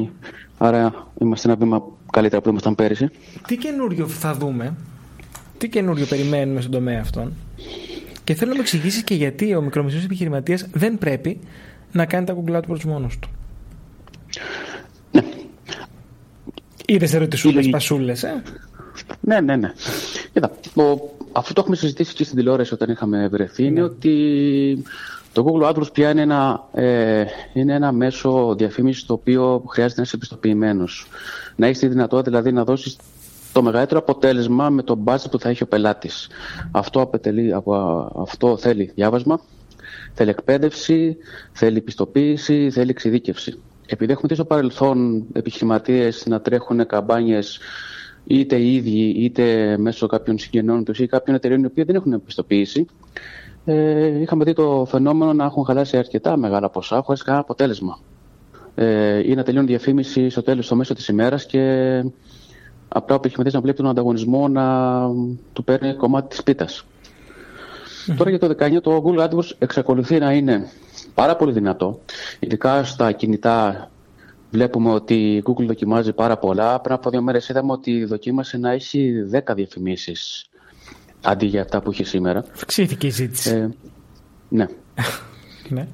άρα 0.59 1.09
είμαστε 1.21 1.49
ένα 1.49 1.59
βήμα 1.59 1.83
καλύτερα 2.13 2.43
που 2.43 2.49
ήμασταν 2.49 2.75
πέρυσι. 2.75 3.09
Τι 3.47 3.57
καινούριο 3.57 4.07
θα 4.07 4.35
δούμε, 4.35 4.75
τι 5.59 5.69
καινούριο 5.69 6.07
περιμένουμε 6.07 6.61
στον 6.61 6.73
τομέα 6.73 7.01
αυτόν; 7.01 7.33
Και 8.27 8.35
θέλω 8.35 8.51
να 8.51 8.57
μου 8.57 8.63
εξηγήσεις 8.63 9.03
και 9.03 9.15
γιατί 9.15 9.55
ο 9.55 9.61
μικρομεσαίος 9.61 10.05
επιχειρηματίας 10.05 10.67
δεν 10.73 10.99
πρέπει 10.99 11.39
να 11.93 12.07
κάνει 12.07 12.27
τα 12.27 12.37
Google 12.37 12.61
AdWords 12.61 12.83
μόνος 12.85 13.19
του. 13.19 13.29
Είδες 16.87 17.15
ερωτησούλες, 17.15 17.69
πασούλες, 17.69 18.23
ε; 18.23 18.43
Ναι, 19.21 19.41
ναι, 19.41 19.57
ναι. 19.57 19.73
Κοίτα, 20.33 20.51
αυτό 21.33 21.53
το 21.53 21.61
έχουμε 21.61 21.77
συζητήσει 21.77 22.15
και 22.15 22.25
στην 22.25 22.37
τηλεόραση 22.37 22.75
όταν 22.75 22.91
είχαμε 22.91 23.29
βρεθεί, 23.29 23.65
είναι 23.65 23.81
ναι. 23.81 23.87
ότι 23.87 24.85
το 25.33 25.45
Google 25.47 25.71
AdWords 25.71 25.93
πια 25.93 26.11
είναι 26.11 26.23
ένα, 26.23 26.69
ε, 26.73 27.25
είναι 27.53 27.75
ένα 27.75 27.93
μέσο 27.93 28.55
διαφήμισης 28.55 29.07
το 29.07 29.13
οποίο 29.13 29.65
χρειάζεται 29.69 30.01
να 30.01 30.07
είσαι 30.07 30.17
επιστοποιημένος. 30.17 31.07
Να 31.57 31.67
έχεις 31.67 31.79
τη 31.79 31.89
δυνατότητα 31.89 32.31
δηλαδή 32.31 32.53
να 32.53 32.65
δώσεις 32.65 32.97
το 33.57 33.63
μεγαλύτερο 33.63 34.01
αποτέλεσμα 34.01 34.71
με 34.71 34.83
τον 34.83 35.05
budget 35.05 35.31
που 35.31 35.39
θα 35.39 35.49
έχει 35.49 35.63
ο 35.63 35.67
πελάτης. 35.67 36.29
Αυτό, 36.71 37.11
αυτό 38.23 38.57
θέλει 38.57 38.93
διάβασμα, 38.95 39.41
θέλει 40.15 40.31
εκπαίδευση, 40.31 41.17
θέλει 41.53 41.81
πιστοποίηση, 41.81 42.71
θέλει 42.71 42.91
εξειδίκευση 42.91 43.59
επειδή 43.87 44.13
έχουμε 44.13 44.29
δει 44.29 44.35
στο 44.35 44.45
παρελθόν 44.45 45.27
επιχειρηματίες 45.33 46.27
να 46.27 46.41
τρέχουν 46.41 46.87
καμπάνιες 46.87 47.59
είτε 48.27 48.57
οι 48.57 48.75
ίδιοι 48.75 49.15
είτε 49.17 49.77
μέσω 49.79 50.07
κάποιων 50.07 50.39
συγγενών 50.39 50.85
τους 50.85 50.99
ή 50.99 51.07
κάποιων 51.07 51.37
εταιρείων 51.37 51.63
οι 51.63 51.67
οποίοι 51.67 51.85
δεν 51.85 51.95
έχουν 51.95 52.13
επιστοποίηση, 52.13 52.87
ε, 53.65 54.21
είχαμε 54.21 54.45
δει 54.45 54.53
το 54.53 54.85
φαινόμενο 54.89 55.33
να 55.33 55.45
έχουν 55.45 55.65
χαλάσει 55.65 55.97
αρκετά 55.97 56.37
μεγάλα 56.37 56.71
ποσά 56.71 57.03
χωρίς 57.03 57.23
κανένα 57.23 57.43
αποτέλεσμα. 57.43 57.99
Ε, 58.75 59.31
ή 59.31 59.35
να 59.35 59.43
τελειώνει 59.43 59.67
διαφήμιση 59.67 60.29
στο 60.29 60.43
τέλος, 60.43 60.65
στο 60.67 60.77
μέσο 60.77 60.95
της 60.95 61.09
ημέρας 61.09 61.47
και 61.47 62.03
απλά 62.89 63.15
ο 63.15 63.19
επιχειρηματή 63.19 63.55
να 63.55 63.61
βλέπει 63.61 63.77
τον 63.77 63.89
ανταγωνισμό 63.89 64.49
να 64.49 64.99
του 65.53 65.65
παίρνει 65.65 65.95
κομμάτι 65.95 66.29
της 66.29 66.43
πίτας. 66.43 66.85
Τώρα 68.17 68.31
για 68.31 68.39
το 68.39 68.55
19 68.59 68.81
το 68.83 69.03
Google 69.07 69.29
AdWords 69.29 69.51
εξακολουθεί 69.59 70.19
να 70.19 70.33
είναι 70.33 70.71
πάρα 71.15 71.37
πολύ 71.37 71.53
δυνατό. 71.53 72.01
Ειδικά 72.39 72.85
στα 72.85 73.13
κινητά 73.13 73.91
βλέπουμε 74.51 74.91
ότι 74.91 75.15
η 75.15 75.43
Google 75.47 75.65
δοκιμάζει 75.67 76.13
πάρα 76.13 76.37
πολλά. 76.37 76.81
Πριν 76.81 76.95
από 76.95 77.11
δύο 77.11 77.23
μέρες 77.23 77.49
είδαμε 77.49 77.73
ότι 77.73 78.05
δοκίμασε 78.05 78.59
να 78.59 78.71
έχει 78.71 79.13
10 79.47 79.55
διαφημίσεις 79.55 80.47
αντί 81.25 81.47
για 81.47 81.63
αυτά 81.63 81.81
που 81.81 81.91
έχει 81.91 82.05
σήμερα. 82.05 82.45
Αυξήθηκε 82.55 83.07
η 83.07 83.11
ζήτηση. 83.11 83.51
Ε, 83.51 83.69
ναι. 84.49 84.67
ναι. 85.69 85.87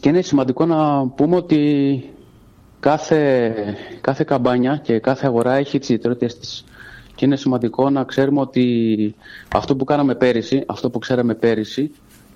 Και 0.00 0.08
είναι 0.08 0.20
σημαντικό 0.20 0.66
να 0.66 1.06
πούμε 1.06 1.36
ότι 1.36 2.02
κάθε, 2.80 3.54
κάθε 4.00 4.24
καμπάνια 4.24 4.76
και 4.76 4.98
κάθε 4.98 5.26
αγορά 5.26 5.54
έχει 5.54 5.78
τις 5.78 5.88
ιδιαιτερότητες 5.88 6.38
της. 6.38 6.64
Και 7.14 7.24
είναι 7.24 7.36
σημαντικό 7.36 7.90
να 7.90 8.04
ξέρουμε 8.04 8.40
ότι 8.40 9.14
αυτό 9.54 9.76
που 9.76 9.84
κάναμε 9.84 10.14
πέρυσι, 10.14 10.62
αυτό 10.66 10.90
που 10.90 10.98
ξέραμε 10.98 11.34
πέρυσι, 11.34 11.90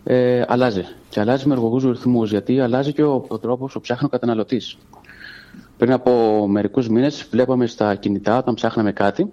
ε, 0.04 0.42
αλλάζει. 0.48 0.84
Και 1.08 1.20
αλλάζει 1.20 1.46
με 1.48 1.54
εργογούς 1.54 1.84
ρυθμούς, 1.84 2.30
γιατί 2.30 2.60
αλλάζει 2.60 2.92
και 2.92 3.02
ο, 3.02 3.24
ο 3.28 3.38
τρόπος 3.38 3.72
που 3.72 3.80
ψάχνει 3.80 4.06
ο 4.06 4.08
καταναλωτής. 4.08 4.76
Πριν 5.78 5.92
από 5.92 6.44
μερικούς 6.48 6.88
μήνες, 6.88 7.26
βλέπαμε 7.30 7.66
στα 7.66 7.94
κινητά, 7.94 8.38
όταν 8.38 8.54
ψάχναμε 8.54 8.92
κάτι, 8.92 9.32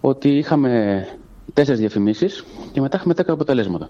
ότι 0.00 0.28
είχαμε 0.28 1.06
τέσσερις 1.52 1.80
διαφημίσεις 1.80 2.44
και 2.72 2.80
μετά 2.80 2.96
είχαμε 2.96 3.14
10 3.16 3.22
αποτελέσματα. 3.26 3.88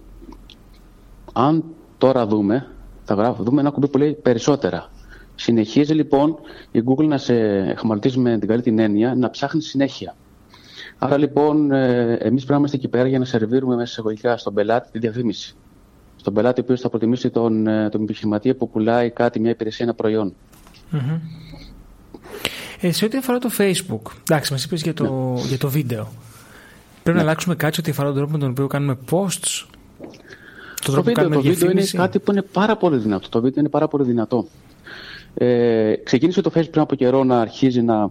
Αν 1.32 1.64
τώρα 1.98 2.26
δούμε, 2.26 2.66
θα 3.04 3.14
γράφω, 3.14 3.42
δούμε 3.42 3.60
ένα 3.60 3.70
κουμπί 3.70 3.88
που 3.88 3.98
λέει 3.98 4.12
περισσότερα. 4.22 4.90
Συνεχίζει 5.42 5.94
λοιπόν 5.94 6.38
η 6.70 6.82
Google 6.86 7.04
να 7.04 7.18
σε 7.18 7.34
εχμαλωτίζει 7.56 8.18
με 8.18 8.38
την 8.38 8.48
καλή 8.48 8.62
την 8.62 8.78
έννοια 8.78 9.14
να 9.14 9.30
ψάχνει 9.30 9.62
συνέχεια. 9.62 10.16
Άρα 10.98 11.16
λοιπόν, 11.18 11.72
ε, 11.72 12.12
εμείς 12.12 12.44
πρέπει 12.44 12.50
να 12.50 12.56
είμαστε 12.56 12.76
εκεί 12.76 12.88
πέρα 12.88 13.08
για 13.08 13.18
να 13.18 13.24
σερβίρουμε 13.24 13.74
μέσα 13.74 13.90
εισαγωγικά 13.90 14.36
στον 14.36 14.54
πελάτη 14.54 14.90
τη 14.90 14.98
διαφήμιση 14.98 15.56
στον 16.16 16.34
πελάτη 16.34 16.60
ο 16.60 16.62
οποίος 16.64 16.80
θα 16.80 16.88
προτιμήσει 16.88 17.30
τον, 17.30 17.66
ε, 17.66 17.88
τον 17.88 18.02
επιχειρηματία 18.02 18.56
που 18.56 18.70
πουλάει 18.70 19.10
κάτι, 19.10 19.40
μια 19.40 19.50
υπηρεσία, 19.50 19.84
ένα 19.84 19.94
προϊόν. 19.94 20.34
Mm-hmm. 20.92 21.20
Ε, 22.80 22.92
σε 22.92 23.04
ό,τι 23.04 23.16
αφορά 23.16 23.38
το 23.38 23.50
Facebook, 23.58 24.12
εντάξει, 24.28 24.52
μας 24.52 24.64
είπες 24.64 24.82
για, 24.82 24.94
το, 24.94 25.32
ναι. 25.34 25.40
για 25.40 25.58
το 25.58 25.68
βίντεο. 25.68 26.08
Πρέπει 27.02 27.18
ναι. 27.18 27.24
να 27.24 27.30
αλλάξουμε 27.30 27.54
κάτι 27.54 27.80
ό,τι 27.80 27.90
αφορά 27.90 28.08
τον 28.08 28.16
τρόπο 28.16 28.32
με 28.32 28.38
τον 28.38 28.50
οποίο 28.50 28.66
κάνουμε 28.66 28.98
posts; 29.10 29.66
Το, 30.84 30.92
το, 30.92 31.02
βίντεο, 31.02 31.28
το 31.28 31.40
βίντεο 31.40 31.70
είναι 31.70 31.84
κάτι 31.92 32.18
που 32.18 32.32
είναι 32.32 32.42
πάρα 32.42 32.76
πολύ 32.76 32.98
δυνατό. 32.98 33.28
Το 33.28 33.40
βίντεο 33.40 33.60
είναι 33.60 33.68
πάρα 33.68 33.88
πολύ 33.88 34.04
δυνατό. 34.04 34.46
Ε, 35.34 35.94
ξεκίνησε 36.02 36.40
το 36.40 36.50
Facebook 36.54 36.70
πριν 36.70 36.82
από 36.82 36.94
καιρό 36.94 37.24
να 37.24 37.40
αρχίζει 37.40 37.82
να 37.82 38.10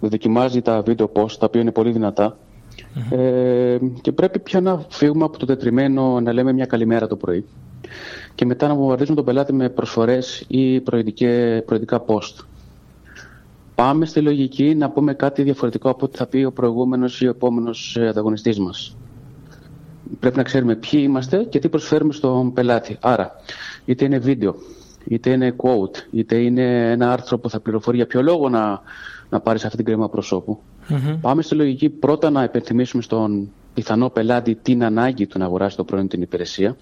δοκιμάζει 0.00 0.62
τα 0.62 0.82
βίντεο 0.82 1.10
posts, 1.14 1.32
τα 1.38 1.46
οποία 1.46 1.60
είναι 1.60 1.72
πολύ 1.72 1.92
δυνατά. 1.92 2.36
Ε, 3.10 3.78
και 4.00 4.12
πρέπει 4.12 4.38
πια 4.38 4.60
να 4.60 4.84
φύγουμε 4.88 5.24
από 5.24 5.38
το 5.38 5.46
τετριμένο 5.46 6.20
να 6.20 6.32
λέμε 6.32 6.52
μια 6.52 6.66
καλημέρα 6.66 7.06
το 7.06 7.16
πρωί 7.16 7.44
και 8.34 8.44
μετά 8.46 8.68
να 8.68 8.74
βομβαρδίζουμε 8.74 9.16
τον 9.16 9.24
πελάτη 9.24 9.52
με 9.52 9.68
προσφορές 9.68 10.44
ή 10.48 10.80
προειδικά 10.80 12.04
post. 12.06 12.44
Πάμε 13.74 14.06
στη 14.06 14.20
λογική 14.20 14.74
να 14.74 14.90
πούμε 14.90 15.14
κάτι 15.14 15.42
διαφορετικό 15.42 15.90
από 15.90 16.04
ό,τι 16.04 16.16
θα 16.16 16.26
πει 16.26 16.44
ο 16.44 16.52
προηγούμενος 16.52 17.20
ή 17.20 17.26
ο 17.26 17.30
επόμενος 17.30 17.96
ανταγωνιστής 18.08 18.58
μας. 18.58 18.96
Πρέπει 20.20 20.36
να 20.36 20.42
ξέρουμε 20.42 20.74
ποιοι 20.74 21.00
είμαστε 21.04 21.44
και 21.44 21.58
τι 21.58 21.68
προσφέρουμε 21.68 22.12
στον 22.12 22.52
πελάτη. 22.52 22.96
Άρα, 23.00 23.30
είτε 23.84 24.04
είναι 24.04 24.18
βίντεο, 24.18 24.54
είτε 25.04 25.30
είναι 25.30 25.54
quote, 25.56 25.96
είτε 26.10 26.36
είναι 26.36 26.90
ένα 26.90 27.12
άρθρο 27.12 27.38
που 27.38 27.50
θα 27.50 27.60
πληροφορεί 27.60 27.96
για 27.96 28.06
ποιο 28.06 28.22
λόγο 28.22 28.48
να, 28.48 28.80
να 29.28 29.40
πάρεις 29.40 29.64
αυτή 29.64 29.76
την 29.76 29.84
κρέμα 29.84 30.08
προσώπου. 30.08 30.58
Mm-hmm. 30.88 31.18
Πάμε 31.20 31.42
στη 31.42 31.54
λογική 31.54 31.88
πρώτα 31.88 32.30
να 32.30 32.42
υπενθυμίσουμε 32.42 33.02
στον 33.02 33.48
πιθανό 33.74 34.10
πελάτη 34.10 34.54
την 34.54 34.84
ανάγκη 34.84 35.26
του 35.26 35.38
να 35.38 35.44
αγοράσει 35.44 35.76
το 35.76 35.84
προϊόν 35.84 36.08
την 36.08 36.22
υπηρεσία. 36.22 36.76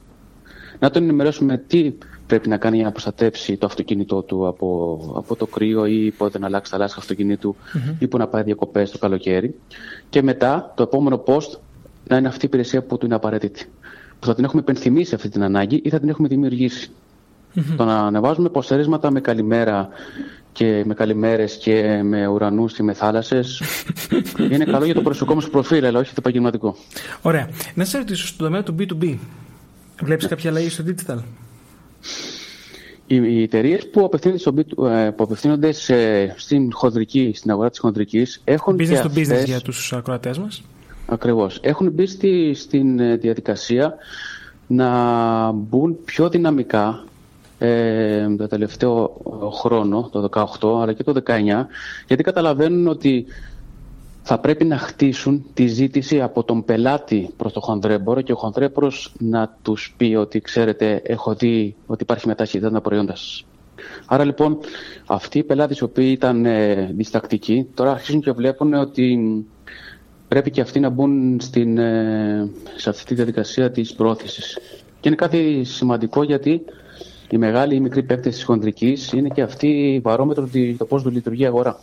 να 0.78 0.90
τον 0.90 1.02
ενημερώσουμε 1.02 1.58
τι 1.66 1.92
πρέπει 2.26 2.48
να 2.48 2.56
κάνει 2.56 2.76
για 2.76 2.84
να 2.84 2.90
προστατεύσει 2.90 3.56
το 3.56 3.66
αυτοκίνητό 3.66 4.22
του 4.22 4.46
από, 4.46 5.00
από 5.16 5.36
το 5.36 5.46
κρύο 5.46 5.86
ή 5.86 6.10
πότε 6.10 6.38
να 6.38 6.46
αλλάξει 6.46 6.70
τα 6.70 6.78
λάσκα 6.78 7.00
αυτοκινήτου 7.00 7.56
mm-hmm. 7.56 7.94
ή 7.98 8.08
που 8.08 8.16
να 8.18 8.26
πάει 8.28 8.42
διακοπές 8.42 8.90
το 8.90 8.98
καλοκαίρι. 8.98 9.54
Και 10.08 10.22
μετά 10.22 10.72
το 10.76 10.82
επόμενο 10.82 11.22
post 11.26 11.58
να 12.08 12.16
είναι 12.16 12.28
αυτή 12.28 12.44
η 12.44 12.48
υπηρεσία 12.48 12.82
που 12.82 12.98
του 12.98 13.06
είναι 13.06 13.14
απαραίτητη. 13.14 13.70
Που 14.18 14.26
θα 14.26 14.34
την 14.34 14.44
έχουμε 14.44 14.60
υπενθυμίσει 14.60 15.14
αυτή 15.14 15.28
την 15.28 15.42
ανάγκη 15.42 15.80
ή 15.84 15.88
θα 15.88 16.00
την 16.00 16.08
έχουμε 16.08 16.28
δημιουργήσει. 16.28 16.90
Mm-hmm. 17.54 17.74
Το 17.76 17.84
να 17.84 17.98
ανεβάζουμε 17.98 18.48
ποσερίσματα 18.48 19.10
με 19.10 19.20
καλημέρα 19.20 19.88
και 20.52 20.82
με 20.86 20.94
καλημέρες 20.94 21.56
και 21.56 22.00
με 22.04 22.26
ουρανούς 22.26 22.72
και 22.72 22.82
με 22.82 22.92
θάλασσες 22.92 23.62
είναι 24.52 24.64
καλό 24.64 24.84
για 24.84 24.94
το 24.94 25.02
προσωπικό 25.02 25.34
μας 25.34 25.48
προφίλ, 25.48 25.84
αλλά 25.84 25.98
όχι 25.98 26.08
το 26.08 26.16
επαγγελματικό. 26.18 26.76
Ωραία. 27.22 27.48
Να 27.74 27.84
σε 27.84 27.98
ρωτήσω 27.98 28.26
στον 28.26 28.46
τομέα 28.46 28.62
του 28.62 28.74
B2B. 28.78 29.16
Βλέπεις 30.02 30.24
ναι. 30.24 30.30
κάποια 30.30 30.50
αλλαγή 30.50 30.68
στο 30.68 30.84
digital? 30.86 31.18
Οι 33.06 33.42
εταιρείες 33.42 33.88
που 33.90 34.04
απευθύνονται, 34.04 34.38
στο, 34.38 34.54
ε, 34.86 35.10
που 35.10 35.24
απευθύνονται 35.24 35.72
σε, 35.72 35.94
στην 36.38 36.72
χονδρική, 36.72 37.32
στην 37.34 37.50
αγορά 37.50 37.70
της 37.70 37.78
χονδρικής 37.78 38.40
έχουν 38.44 38.76
business 38.80 39.02
to 39.02 39.18
business 39.18 39.44
για 39.44 39.60
τους 39.60 39.92
ακροατές 39.92 40.38
μας; 40.38 40.62
Ακριβώς. 41.06 41.58
Έχουν 41.62 41.90
μπει 41.90 42.06
στη, 42.06 42.54
στην 42.54 43.00
ε, 43.00 43.16
διαδικασία 43.16 43.94
να 44.66 45.50
μπουν 45.52 45.96
πιο 46.04 46.28
δυναμικά 46.28 47.04
ε, 47.58 48.26
το 48.36 48.46
τελευταίο 48.46 49.20
χρόνο, 49.52 50.08
το 50.12 50.28
18 50.60 50.80
αλλά 50.82 50.92
και 50.92 51.02
το 51.04 51.22
19, 51.26 51.32
γιατί 52.06 52.22
καταλαβαίνουν 52.22 52.86
ότι 52.86 53.26
θα 54.22 54.38
πρέπει 54.38 54.64
να 54.64 54.78
χτίσουν 54.78 55.44
τη 55.54 55.66
ζήτηση 55.66 56.20
από 56.20 56.44
τον 56.44 56.64
πελάτη 56.64 57.30
προς 57.36 57.52
το 57.52 57.60
χονδρέμπορο 57.60 58.20
και 58.20 58.32
ο 58.32 58.36
χονδρέμπορος 58.36 59.12
να 59.18 59.56
τους 59.62 59.94
πει 59.96 60.14
ότι 60.18 60.40
ξέρετε 60.40 61.00
έχω 61.04 61.34
δει 61.34 61.74
ότι 61.86 62.02
υπάρχει 62.02 62.26
μεταχείριση 62.26 62.72
τα 62.72 62.80
προϊόντα 62.80 63.16
σας. 63.16 63.44
Άρα 64.06 64.24
λοιπόν 64.24 64.58
αυτοί 65.06 65.38
οι 65.38 65.42
πελάτες 65.44 65.78
οι 65.78 65.84
οποίοι 65.84 66.08
ήταν 66.16 66.46
ε, 66.46 66.90
διστακτικοί 66.96 67.66
τώρα 67.74 67.90
αρχίζουν 67.90 68.20
και 68.20 68.32
βλέπουν 68.32 68.74
ότι 68.74 69.18
πρέπει 70.28 70.50
και 70.50 70.60
αυτοί 70.60 70.80
να 70.80 70.88
μπουν 70.88 71.40
στην, 71.40 71.78
ε, 71.78 72.50
σε 72.76 72.90
αυτή 72.90 73.04
τη 73.04 73.14
διαδικασία 73.14 73.70
της 73.70 73.94
πρόθεσης. 73.94 74.58
Και 75.00 75.08
είναι 75.08 75.16
κάτι 75.16 75.64
σημαντικό 75.64 76.22
γιατί 76.22 76.62
οι 77.30 77.38
μεγάλοι 77.38 77.74
ή 77.74 77.80
μικροί 77.80 78.02
παίκτες 78.02 78.34
της 78.34 78.44
χοντρικής 78.44 79.12
είναι 79.12 79.28
και 79.28 79.42
αυτή 79.42 79.66
η 79.66 80.00
βαρόμετρο 80.00 80.48
το 80.76 80.84
πώς 80.84 81.04
λειτουργεί 81.04 81.42
η 81.42 81.46
αγορά. 81.46 81.80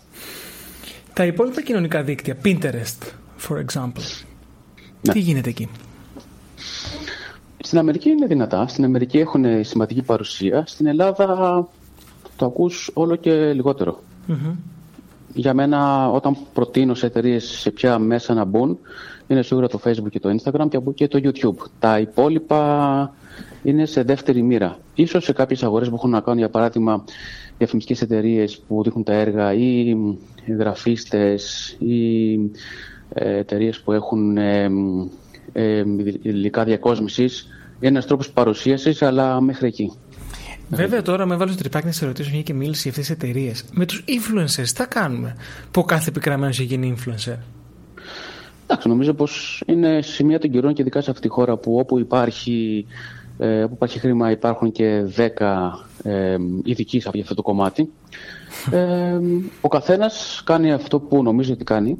Τα 1.13 1.25
υπόλοιπα 1.25 1.61
κοινωνικά 1.61 2.03
δίκτυα, 2.03 2.37
Pinterest, 2.43 3.01
for 3.47 3.55
example. 3.55 4.23
Ναι. 5.01 5.13
Τι 5.13 5.19
γίνεται 5.19 5.49
εκεί; 5.49 5.69
Στην 7.59 7.77
Αμερική 7.77 8.09
είναι 8.09 8.25
δυνατά. 8.25 8.67
Στην 8.67 8.83
Αμερική 8.83 9.17
έχουν 9.17 9.45
σημαντική 9.63 10.01
παρουσία. 10.01 10.63
Στην 10.65 10.87
Ελλάδα 10.87 11.67
το 12.35 12.45
ακούς 12.45 12.91
όλο 12.93 13.15
και 13.15 13.53
λιγοτερο 13.53 14.03
Για 15.35 15.53
μένα, 15.53 16.11
όταν 16.11 16.37
προτείνω 16.53 16.93
σε 16.93 17.05
εταιρείες 17.05 17.43
σε 17.43 17.71
ποια 17.71 17.99
μέσα 17.99 18.33
να 18.33 18.45
μπουν, 18.45 18.77
είναι 19.27 19.41
σίγουρα 19.41 19.67
το 19.67 19.79
Facebook 19.85 20.09
και 20.09 20.19
το 20.19 20.29
Instagram 20.29 20.67
και 20.69 20.77
από 20.77 20.93
και 20.93 21.07
το 21.07 21.19
YouTube. 21.23 21.65
Τα 21.79 21.99
υπόλοιπα 21.99 23.13
είναι 23.63 23.85
σε 23.85 24.03
δεύτερη 24.03 24.41
μοίρα. 24.41 24.77
Ίσως 24.93 25.23
σε 25.23 25.33
κάποιες 25.33 25.63
αγορές 25.63 25.89
που 25.89 25.95
έχουν 25.95 26.09
να 26.09 26.19
κάνουν, 26.21 26.39
για 26.39 26.49
παράδειγμα, 26.49 27.03
διαφημιστικές 27.57 28.01
εταιρείες 28.01 28.57
που 28.67 28.83
δείχνουν 28.83 29.03
τα 29.03 29.13
έργα 29.13 29.53
ή 29.53 29.97
γραφίστες 30.57 31.75
ή 31.79 32.33
ε, 33.13 33.37
εταιρείες 33.37 33.79
που 33.79 33.91
έχουν 33.91 34.37
ε, 34.37 34.69
ε, 35.53 35.83
υλικά 36.21 36.63
διακόσμησης. 36.63 37.47
Είναι 37.79 37.87
ένας 37.87 38.05
τρόπος 38.05 38.31
παρουσίασης, 38.31 39.01
αλλά 39.01 39.41
μέχρι 39.41 39.67
εκεί. 39.67 39.91
Βέβαια 40.69 41.01
τώρα 41.01 41.25
με 41.25 41.35
βάλω 41.35 41.55
τρυπάκι 41.55 41.85
να 41.85 41.91
σε 41.91 42.05
ρωτήσω 42.05 42.29
μια 42.31 42.41
και 42.41 42.53
μίλησε 42.53 42.81
για 42.81 42.91
αυτές 42.91 43.05
τις 43.05 43.15
εταιρείες. 43.15 43.65
Με 43.71 43.85
τους 43.85 44.03
influencers 44.07 44.65
τι 44.65 44.73
θα 44.73 44.85
κάνουμε; 44.85 45.35
Που 45.71 45.83
κάθε 45.83 46.09
επικραμένος 46.09 46.59
έχει 46.59 46.67
γίνει 46.67 46.95
influencer; 46.97 47.37
Εντάξει, 48.63 48.87
νομίζω 48.87 49.13
πως 49.13 49.63
είναι 49.65 50.01
σημεία 50.01 50.39
των 50.39 50.49
καιρών 50.49 50.73
και 50.73 50.81
ειδικά 50.81 51.01
σε 51.01 51.09
αυτή 51.09 51.21
τη 51.21 51.27
χώρα 51.27 51.57
που 51.57 51.77
όπου 51.77 51.99
υπάρχει 51.99 52.85
ε, 53.37 53.63
όπου 53.63 53.73
υπάρχει 53.73 53.99
χρήμα 53.99 54.31
υπάρχουν 54.31 54.71
και 54.71 55.03
10 55.15 55.27
ε, 56.03 56.37
ειδικοί 56.63 56.99
σε 56.99 57.11
αυτό 57.21 57.35
το 57.35 57.41
κομμάτι. 57.41 57.91
Ε, 58.71 59.19
ο 59.61 59.67
καθένας 59.67 60.41
κάνει 60.45 60.71
αυτό 60.71 60.99
που 60.99 61.23
νομίζει 61.23 61.51
ότι 61.51 61.63
κάνει 61.63 61.97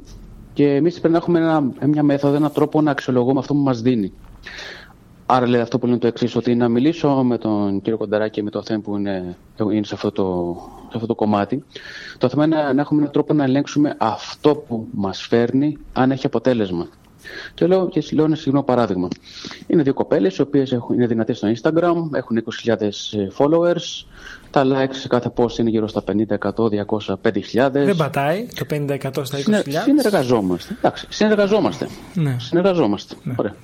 και 0.52 0.74
εμείς 0.74 1.00
πρέπει 1.00 1.12
να 1.12 1.18
έχουμε 1.18 1.38
ένα, 1.38 1.72
μια 1.86 2.02
μέθοδο, 2.02 2.36
έναν 2.36 2.52
τρόπο 2.52 2.80
να 2.82 2.90
αξιολογούμε 2.90 3.38
αυτό 3.38 3.54
που 3.54 3.60
μας 3.60 3.82
δίνει. 3.82 4.12
Άρα 5.28 5.48
λέει 5.48 5.60
αυτό 5.60 5.78
που 5.78 5.86
λένε 5.86 5.98
το 5.98 6.06
εξής, 6.06 6.36
ότι 6.36 6.54
να 6.54 6.68
μιλήσω 6.68 7.22
με 7.22 7.38
τον 7.38 7.80
κύριο 7.80 7.98
Κονταράκη 7.98 8.30
και 8.34 8.42
με 8.42 8.50
το 8.50 8.62
θέμα 8.62 8.80
που 8.80 8.96
είναι, 8.96 9.36
είναι 9.58 9.84
σε, 9.84 9.94
αυτό 9.94 10.12
το, 10.12 10.56
σε 10.88 10.92
αυτό 10.94 11.06
το 11.06 11.14
κομμάτι. 11.14 11.64
Το 12.18 12.28
θέμα 12.28 12.44
είναι 12.44 12.72
να 12.72 12.80
έχουμε 12.80 13.00
έναν 13.00 13.12
τρόπο 13.12 13.32
να 13.34 13.44
ελέγξουμε 13.44 13.94
αυτό 13.98 14.54
που 14.56 14.86
μας 14.90 15.20
φέρνει, 15.20 15.78
αν 15.92 16.10
έχει 16.10 16.26
αποτέλεσμα. 16.26 16.88
Και 17.54 17.66
λέω, 17.66 17.88
και 17.88 18.04
λέω 18.12 18.24
ένα 18.24 18.34
συγκεκριμένο 18.34 18.66
παράδειγμα. 18.66 19.08
Είναι 19.66 19.82
δύο 19.82 19.94
κοπέλες, 19.94 20.36
οι 20.36 20.40
οποίες 20.40 20.70
είναι 20.94 21.06
δυνατές 21.06 21.36
στο 21.36 21.48
Instagram, 21.48 21.94
έχουν 22.12 22.44
20.000 22.64 22.80
ε, 22.80 22.88
followers. 23.38 24.04
Τα 24.50 24.64
likes 24.64 24.94
σε 24.94 25.08
κάθε 25.08 25.32
post 25.36 25.58
είναι 25.58 25.70
γύρω 25.70 25.88
στα 25.88 26.02
50, 26.06 26.12
100, 26.38 26.50
200, 26.86 27.14
5.000. 27.22 27.70
Δεν 27.70 27.96
πατάει 27.96 28.46
το 28.54 28.66
50% 28.70 28.96
στα 29.22 29.38
20.000. 29.38 29.42
συνεργαζόμαστε. 29.84 30.74
Εντάξει, 30.78 31.06
συνεργαζόμαστε. 31.08 31.88
Ναι. 32.14 32.36
Συνεργαζόμαστε. 32.38 33.14
Ναι. 33.22 33.34
Ωραία. 33.36 33.54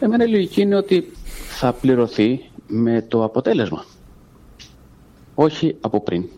Εμένα 0.00 0.24
η 0.24 0.28
λογική 0.28 0.60
είναι 0.60 0.76
ότι 0.76 1.12
θα 1.48 1.72
πληρωθεί 1.72 2.50
με 2.66 3.04
το 3.08 3.24
αποτέλεσμα. 3.24 3.84
Όχι 5.34 5.76
από 5.80 6.00
πριν. 6.00 6.28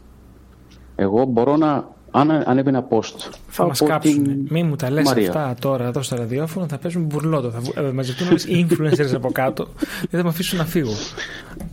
Εγώ 0.97 1.25
μπορώ 1.25 1.56
να 1.56 1.92
αν 2.16 2.30
ανέβει 2.30 2.68
ένα 2.68 2.87
post. 2.90 3.30
Θα 3.56 3.66
μας 3.66 3.82
κάψουν. 3.82 4.46
Μη 4.49 4.62
μου 4.62 4.76
τα 4.76 4.90
λες 4.90 5.11
αυτά 5.11 5.54
τώρα 5.61 5.84
εδώ 5.87 6.02
στο 6.02 6.16
ραδιόφωνο, 6.16 6.66
θα 6.68 6.78
παίζουν 6.78 7.02
μπουρλότο. 7.02 7.50
Θα 7.50 7.82
ε, 7.82 7.90
μαζευτούν 7.90 8.28
όλες 8.28 8.44
οι 8.44 8.66
influencers 8.68 9.14
από 9.14 9.32
κάτω 9.32 9.68
και 10.00 10.16
θα 10.16 10.23
με 10.23 10.28
αφήσουν 10.28 10.58
να 10.58 10.64
φύγω. 10.64 10.92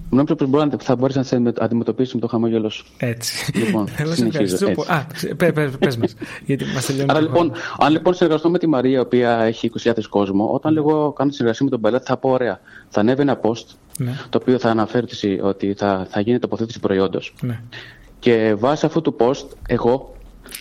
Νομίζω 0.09 0.35
πω 0.35 0.77
θα 0.79 0.95
μπορείς 0.95 1.15
να 1.15 1.23
σε 1.23 1.41
αντιμετωπίσεις 1.59 2.13
με 2.13 2.19
το 2.19 2.27
χαμόγελο 2.27 2.69
σου. 2.69 2.85
Έτσι. 2.97 3.57
Λοιπόν, 3.57 3.87
συνεχίζω. 4.15 4.55
Α, 4.87 5.05
πε 5.37 5.53
μας. 5.99 6.15
Γιατί 6.45 6.65
μας 6.73 6.85
τελειώνει. 6.85 7.11
Άρα 7.11 7.21
λοιπόν, 7.21 7.51
αν 7.79 7.91
λοιπόν 7.91 8.13
συνεργαστώ 8.13 8.49
με 8.49 8.57
τη 8.57 8.67
Μαρία, 8.67 8.97
η 8.97 8.99
οποία 8.99 9.31
έχει 9.31 9.71
20.000 9.83 9.93
κόσμο, 10.09 10.51
όταν 10.53 10.73
λίγο 10.73 11.11
κάνω 11.11 11.31
συνεργασία 11.31 11.65
με 11.65 11.71
τον 11.71 11.81
πελάτη, 11.81 12.05
θα 12.05 12.17
πω 12.17 12.29
ωραία. 12.29 12.59
Θα 12.89 12.99
ανέβει 12.99 13.21
ένα 13.21 13.39
post 13.41 13.65
ναι. 13.97 14.11
το 14.29 14.37
οποίο 14.41 14.59
θα 14.59 14.69
αναφέρει 14.69 15.39
ότι 15.43 15.73
θα, 15.77 16.07
θα 16.09 16.19
γίνει 16.19 16.39
τοποθέτηση 16.39 16.79
προϊόντος. 16.79 17.33
Ναι. 17.41 17.59
Και 18.19 18.55
βάσει 18.57 18.85
αυτού 18.85 19.01
του 19.01 19.15
post, 19.19 19.45
εγώ 19.67 20.15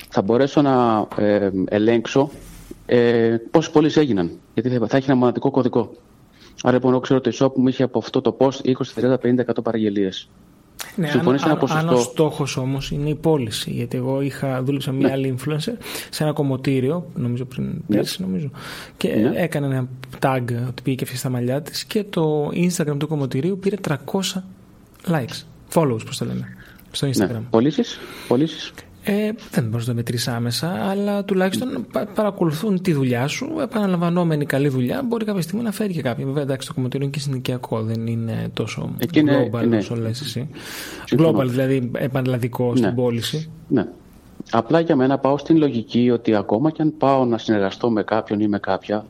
θα 0.09 0.23
μπορέσω 0.23 0.63
να 0.63 1.07
ε, 1.17 1.51
ελέγξω 1.69 2.31
ε, 2.87 3.37
πόσες 3.51 3.73
πωλήσεις 3.73 3.97
έγιναν. 3.97 4.31
Γιατί 4.55 4.69
θα, 4.69 4.87
θα 4.87 4.97
έχει 4.97 5.11
ένα 5.11 5.19
μοναδικό 5.19 5.51
κωδικό. 5.51 5.93
Άρα 6.63 6.75
λοιπόν, 6.75 6.91
εγώ 6.91 7.01
ξέρω 7.01 7.19
ότι 7.25 7.37
το 7.37 7.45
e-shop 7.45 7.57
μου 7.57 7.69
είχε 7.69 7.83
από 7.83 7.99
αυτό 7.99 8.21
το 8.21 8.37
post 8.39 8.67
20, 8.67 8.73
30, 8.95 9.15
50, 9.15 9.45
100 9.47 9.63
παραγγελίες. 9.63 10.29
Ναι, 10.97 11.11
αν, 11.11 11.39
ένα 11.45 11.57
ποσοστό... 11.57 11.89
αν 11.89 11.89
ο 11.89 11.97
στόχος 11.97 12.57
όμως 12.57 12.91
είναι 12.91 13.09
η 13.09 13.15
πώληση. 13.15 13.71
Γιατί 13.71 13.97
εγώ 13.97 14.21
είχα, 14.21 14.63
δούλεψα 14.63 14.93
μια 14.93 15.07
ναι. 15.07 15.13
άλλη 15.13 15.35
influencer 15.39 15.73
σε 16.11 16.23
ένα 16.23 16.33
κομμωτήριο, 16.33 17.07
νομίζω 17.15 17.45
πριν 17.45 17.65
ναι. 17.65 17.97
πέρσι, 17.97 18.23
νομίζω. 18.23 18.51
Και 18.97 19.15
ναι. 19.15 19.33
έκανε 19.35 19.67
ένα 19.67 19.89
tag 20.21 20.43
ότι 20.69 20.83
πήγε 20.83 20.97
και 20.97 21.05
αυτή 21.05 21.17
στα 21.17 21.29
μαλλιά 21.29 21.63
της 21.63 21.85
και 21.85 22.05
το 22.05 22.51
Instagram 22.55 22.97
του 22.99 23.09
κομμωτηρίου 23.09 23.59
πήρε 23.59 23.77
300 23.89 23.97
likes. 25.07 25.45
Follows, 25.73 26.05
πώς 26.07 26.19
το 26.19 26.25
λένε. 26.25 26.57
Στο 26.91 27.07
ναι. 27.07 27.13
Instagram. 27.15 27.33
Ναι. 27.33 27.43
Πωλήσεις; 27.51 28.73
Ε, 29.05 29.31
δεν 29.51 29.65
μπορείς 29.65 29.87
να 29.87 29.93
το 29.93 29.99
μετρήσεις 29.99 30.29
άμεσα, 30.29 30.69
αλλά 30.69 31.25
τουλάχιστον 31.25 31.87
παρακολουθούν 32.15 32.83
τη 32.83 32.93
δουλειά 32.93 33.27
σου. 33.27 33.51
Επαναλαμβανόμενη 33.63 34.47
καλή 34.47 34.69
δουλειά 34.69 35.03
μπορεί 35.03 35.25
κάποια 35.25 35.43
στιγμή 35.43 35.63
να 35.63 35.73
φέρει 35.73 35.93
και 35.93 36.03
κάποιον. 36.03 36.27
Βέβαια, 36.29 36.43
εντάξει, 36.43 36.69
το 36.69 36.75
κομμωτήριο 36.75 37.07
είναι 37.07 37.17
και 37.17 37.21
συνοικιακό, 37.23 37.83
δεν 37.83 38.07
είναι 38.07 38.51
τόσο 38.55 38.95
global 39.15 39.67
ναι, 39.69 39.77
όσο 39.77 39.95
λες 39.95 40.21
εσύ. 40.21 40.49
Global, 41.19 41.45
δηλαδή 41.47 41.91
επαναλλαδικό 41.95 42.77
στην 42.77 42.89
ναι. 42.89 42.95
πώληση. 42.95 43.51
Ναι. 43.69 43.87
Απλά 44.51 44.81
για 44.81 44.97
μένα 44.97 45.19
πάω 45.19 45.39
στην 45.39 45.57
λογική 45.57 46.11
ότι 46.11 46.35
ακόμα 46.35 46.71
και 46.71 46.83
αν 46.83 46.95
πάω 46.99 47.25
να 47.25 47.39
συνεργαστώ 47.39 47.91
με 47.91 48.03
κάποιον 48.03 48.41
ή 48.41 48.49
με 48.49 48.59
καποια 48.59 49.07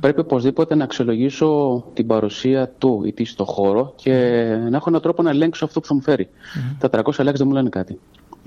πρέπει 0.00 0.20
οπωσδήποτε 0.20 0.74
να 0.74 0.84
αξιολογήσω 0.84 1.84
την 1.94 2.06
παρουσία 2.06 2.72
του 2.78 3.02
ή 3.06 3.12
της 3.12 3.30
στο 3.30 3.44
χώρο 3.44 3.92
και 3.96 4.12
να 4.70 4.76
έχω 4.76 4.84
έναν 4.88 5.00
τρόπο 5.00 5.22
να 5.22 5.30
ελέγξω 5.30 5.64
αυτό 5.64 5.80
που 5.80 5.86
θα 5.86 5.94
μου 5.94 6.00
φερει 6.00 6.28
Τα 6.78 6.88
300 6.92 7.00
likes 7.02 7.34
δεν 7.34 7.46
μου 7.46 7.52
λένε 7.52 7.68
κάτι 7.68 7.98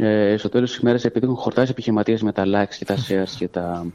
ε, 0.01 0.37
στο 0.37 0.49
τέλος 0.49 0.69
της 0.69 0.79
ημέρα, 0.79 0.99
επειδή 1.03 1.25
έχουν 1.25 1.37
χορτάσει 1.37 1.71
επιχειρηματίες 1.71 2.21
με 2.21 2.31
τα 2.31 2.43
likes 2.45 2.75
και 2.77 2.85
τα 2.85 2.95
shares 2.95 3.29
και 3.37 3.47
τα 3.47 3.85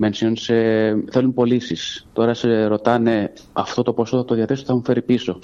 mentions, 0.00 0.54
ε, 0.54 0.94
θέλουν 1.10 1.34
πωλήσεις. 1.34 2.06
Τώρα 2.12 2.34
σε 2.34 2.64
ρωτάνε 2.64 3.32
αυτό 3.52 3.82
το 3.82 3.92
ποσό 3.92 4.16
θα 4.16 4.24
το 4.24 4.34
διαθέσω, 4.34 4.64
θα 4.64 4.74
μου 4.74 4.82
φέρει 4.84 5.02
πίσω. 5.02 5.38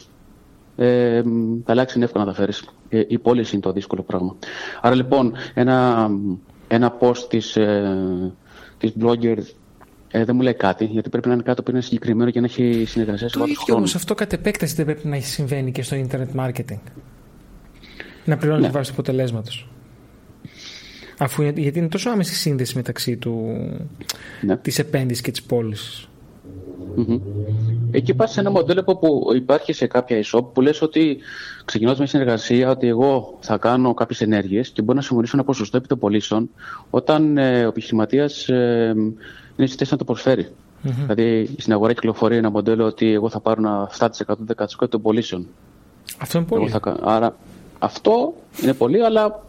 Ε, 0.77 1.23
τα 1.65 1.75
likes 1.75 1.95
είναι 1.95 2.05
εύκολο 2.05 2.25
να 2.25 2.31
τα 2.31 2.37
φέρεις. 2.37 2.65
Ε, 2.89 3.03
η 3.09 3.19
πώληση 3.19 3.55
είναι 3.55 3.63
το 3.63 3.73
δύσκολο 3.73 4.03
πράγμα. 4.03 4.37
Άρα 4.81 4.95
λοιπόν, 4.95 5.33
ένα, 5.55 6.09
ένα 6.69 6.97
post 7.01 7.29
της, 7.29 7.57
ε, 7.57 8.33
της 8.79 8.93
blogger 9.01 9.37
ε, 10.11 10.25
δεν 10.25 10.37
μου 10.37 10.43
λέει 10.43 10.55
κάτι, 10.55 10.85
γιατί 10.85 11.09
πρέπει 11.09 11.29
να 11.29 11.35
είναι 11.35 11.43
κάτι 11.43 11.63
που 11.63 11.71
είναι 11.71 11.81
συγκεκριμένο 11.81 12.31
και 12.31 12.41
να 12.41 12.47
έχει 12.47 12.85
συνεργασία 12.87 13.29
σε 13.29 13.39
Το 13.39 13.45
ίδιο 13.45 13.75
όμως 13.75 13.95
αυτό 13.95 14.15
κατ' 14.15 14.33
επέκταση 14.33 14.75
δεν 14.75 14.85
πρέπει 14.85 15.09
να 15.09 15.21
συμβαίνει 15.21 15.73
και 15.73 15.83
στο 15.83 15.97
internet 15.97 16.41
marketing. 16.41 16.79
Να 18.25 18.37
πληρώνεις 18.37 18.63
ναι. 18.63 18.71
τη 18.71 18.77
βάση 18.77 18.93
του 18.93 19.01
αποτελέσματος. 19.01 19.69
Αφού, 21.23 21.43
γιατί 21.43 21.79
είναι 21.79 21.89
τόσο 21.89 22.11
άμεση 22.11 22.35
σύνδεση 22.35 22.77
μεταξύ 22.77 23.17
του, 23.17 23.57
ναι. 24.41 24.57
της 24.57 24.79
επένδυσης 24.79 25.23
και 25.23 25.31
της 25.31 25.43
πωληση 25.43 26.09
mm-hmm. 26.97 27.21
Εκεί 27.91 28.15
πας 28.15 28.33
σε 28.33 28.41
ένα 28.41 28.51
μοντέλο 28.51 28.83
που 28.83 29.25
υπάρχει 29.35 29.73
σε 29.73 29.87
κάποια 29.87 30.23
e-shop 30.25 30.45
που 30.53 30.61
λες 30.61 30.83
ότι 30.83 31.19
ξεκινώντας 31.65 32.01
με 32.01 32.07
συνεργασία 32.07 32.71
ότι 32.71 32.87
εγώ 32.87 33.39
θα 33.41 33.57
κάνω 33.57 33.95
κάποιες 33.95 34.21
ενέργειες 34.21 34.69
και 34.71 34.83
μπορώ 34.83 34.95
να 34.95 35.03
συμφωνήσω 35.03 35.37
ένα 35.37 35.45
ποσοστό 35.45 35.77
επί 35.77 35.87
των 35.87 35.99
πωλήσεων 35.99 36.51
όταν 36.91 37.39
ε, 37.39 37.65
ο 37.65 37.69
επιχειρηματίας 37.69 38.49
ε, 38.49 38.95
είναι 39.57 39.67
στη 39.67 39.77
θέση 39.77 39.93
να 39.93 39.99
το 39.99 40.05
προσφέρει. 40.05 40.49
Mm-hmm. 40.85 40.89
Δηλαδή 41.07 41.51
στην 41.59 41.73
αγορά 41.73 41.93
κυκλοφορεί 41.93 42.37
ένα 42.37 42.51
μοντέλο 42.51 42.85
ότι 42.85 43.13
εγώ 43.13 43.29
θα 43.29 43.41
πάρω 43.41 43.61
ένα 43.61 43.91
7% 43.99 44.09
10% 44.81 44.89
των 44.89 45.03
πωλήσεων. 45.03 45.47
Αυτό 46.19 46.39
είναι 46.39 46.47
πολύ. 46.47 46.69
Θα... 46.69 46.97
Άρα 47.03 47.37
αυτό 47.79 48.35
είναι 48.63 48.75
πολύ, 48.75 49.03
αλλά 49.03 49.43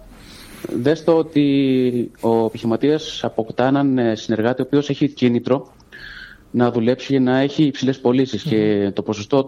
δες 0.70 1.04
το 1.04 1.18
ότι 1.18 2.12
ο 2.22 2.46
επιχειρηματίας 2.46 3.24
αποκτά 3.24 3.68
έναν 3.68 3.98
ε, 3.98 4.16
συνεργάτη 4.16 4.62
ο 4.62 4.66
οποίος 4.68 4.90
έχει 4.90 5.08
κίνητρο 5.08 5.74
να 6.52 6.72
δουλέψει 6.72 7.08
για 7.12 7.20
να 7.22 7.38
έχει 7.40 7.64
υψηλές 7.64 8.00
πωλήσεις 8.00 8.44
και 8.44 8.92
το 8.94 9.02
ποσοστό 9.02 9.46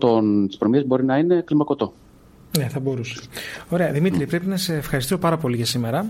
της 0.47 0.57
προμήθειας 0.57 0.87
μπορεί 0.87 1.05
να 1.05 1.17
είναι 1.17 1.41
κλιμακωτό. 1.45 1.93
Ναι, 2.57 2.67
θα 2.67 2.79
μπορούσε. 2.79 3.15
Ωραία. 3.69 3.91
Δημήτρη, 3.91 4.25
πρέπει 4.25 4.45
να 4.45 4.57
σε 4.57 4.75
ευχαριστήσω 4.75 5.17
πάρα 5.17 5.37
πολύ 5.37 5.55
για 5.55 5.65
σήμερα. 5.65 6.05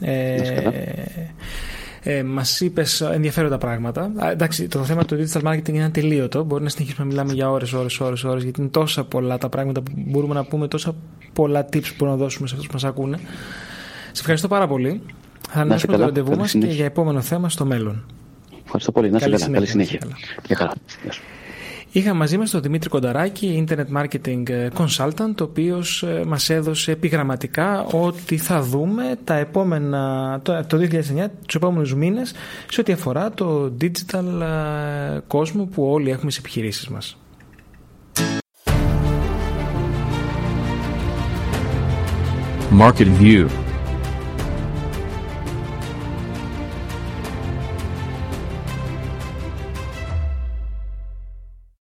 Ε, 0.00 0.36
ε, 2.02 2.22
Μας 2.22 2.60
είπες 2.60 3.00
ενδιαφέροντα 3.00 3.58
πράγματα. 3.58 4.12
Α, 4.16 4.30
εντάξει, 4.30 4.68
το 4.68 4.84
θέμα 4.84 5.04
του 5.04 5.16
digital 5.16 5.42
marketing 5.42 5.68
είναι 5.68 5.84
ατελείωτο. 5.84 6.44
Μπορεί 6.44 6.62
να 6.62 6.68
συνεχίσουμε 6.68 7.04
να 7.04 7.10
μιλάμε 7.10 7.32
για 7.32 7.50
ώρες, 7.50 7.72
ώρες, 7.72 8.00
ώρες, 8.00 8.24
ώρες, 8.24 8.42
γιατί 8.42 8.60
είναι 8.60 8.70
τόσα 8.70 9.04
πολλά 9.04 9.38
τα 9.38 9.48
πράγματα 9.48 9.80
που 9.80 9.92
μπορούμε 9.94 10.34
να 10.34 10.44
πούμε, 10.44 10.68
τόσα 10.68 10.94
πολλά 11.32 11.64
tips 11.72 11.88
που 11.88 11.94
μπορούμε 11.98 12.16
να 12.16 12.22
δώσουμε 12.22 12.46
σε 12.46 12.54
αυτούς 12.54 12.68
που 12.68 12.74
μας 12.74 12.84
ακούνε. 12.84 13.18
Σε 14.14 14.20
ευχαριστώ 14.20 14.48
πάρα 14.48 14.66
πολύ. 14.66 15.00
Θα 15.50 15.60
ανέβουμε 15.60 15.96
το 15.96 16.04
ραντεβού 16.04 16.36
μας 16.36 16.52
και 16.52 16.66
για 16.66 16.84
επόμενο 16.84 17.20
θέμα 17.20 17.48
στο 17.48 17.64
μέλλον. 17.64 18.04
Ευχαριστώ 18.64 18.92
πολύ. 18.92 19.10
Να 19.10 19.18
σε 19.18 19.24
καλά. 19.24 19.50
Καλή 19.50 19.66
συνέχεια. 19.66 20.00
Και 20.42 20.54
καλά. 20.54 20.72
Είχα 21.90 22.14
μαζί 22.14 22.38
μας 22.38 22.50
τον 22.50 22.62
Δημήτρη 22.62 22.88
Κονταράκη, 22.88 23.66
Internet 23.68 24.02
Marketing 24.02 24.42
Consultant, 24.76 25.40
ο 25.40 25.42
οποίος 25.42 26.02
ε, 26.02 26.22
μας 26.26 26.50
έδωσε 26.50 26.92
επιγραμματικά 26.92 27.84
ότι 27.84 28.36
θα 28.36 28.62
δούμε 28.62 29.16
τα 29.24 29.34
επόμενα, 29.34 30.40
το, 30.42 30.64
το 30.66 30.76
2009, 30.76 31.26
τους 31.46 31.54
επόμενους 31.54 31.94
μήνες, 31.94 32.34
σε 32.70 32.80
ό,τι 32.80 32.92
αφορά 32.92 33.30
το 33.30 33.72
digital 33.80 34.40
ε, 35.14 35.18
κόσμο 35.26 35.64
που 35.64 35.90
όλοι 35.90 36.10
έχουμε 36.10 36.30
στις 36.30 36.42
επιχειρήσεις 36.42 36.88
μας. 36.88 37.16
Market 42.78 43.08
View 43.20 43.46